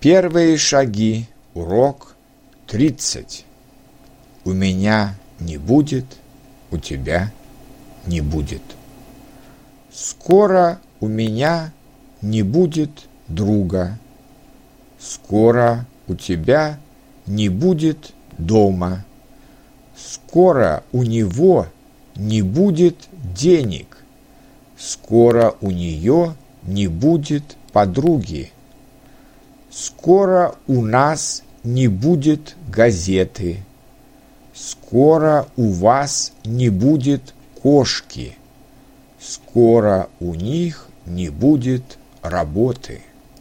Первые 0.00 0.56
шаги. 0.58 1.26
Урок 1.54 2.14
30. 2.68 3.44
У 4.44 4.52
меня 4.52 5.16
не 5.40 5.56
будет, 5.56 6.04
у 6.70 6.78
тебя 6.78 7.32
не 8.06 8.20
будет. 8.20 8.62
Скоро 9.92 10.78
у 11.00 11.08
меня 11.08 11.72
не 12.22 12.44
будет 12.44 13.08
друга. 13.26 13.98
Скоро 15.00 15.84
у 16.06 16.14
тебя 16.14 16.78
не 17.26 17.48
будет 17.48 18.12
дома. 18.38 19.04
Скоро 19.96 20.84
у 20.92 21.02
него 21.02 21.66
не 22.14 22.42
будет 22.42 23.08
денег. 23.34 23.98
Скоро 24.78 25.56
у 25.60 25.72
нее 25.72 26.36
не 26.62 26.86
будет 26.86 27.56
подруги. 27.72 28.52
Скоро 29.80 30.56
у 30.66 30.82
нас 30.82 31.44
не 31.62 31.86
будет 31.86 32.56
газеты. 32.66 33.62
Скоро 34.52 35.46
у 35.56 35.70
вас 35.70 36.32
не 36.44 36.68
будет 36.68 37.32
кошки. 37.62 38.36
Скоро 39.20 40.08
у 40.18 40.34
них 40.34 40.88
не 41.06 41.28
будет 41.28 41.96
работы. 42.22 43.02